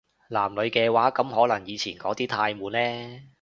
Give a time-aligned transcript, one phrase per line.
[0.31, 3.21] 男女嘅話，噉可能以前嗰啲太悶呢